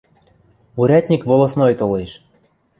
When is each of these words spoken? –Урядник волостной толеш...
–Урядник 0.79 1.21
волостной 1.29 1.73
толеш... 1.79 2.11